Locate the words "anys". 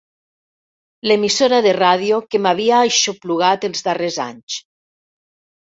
4.29-4.63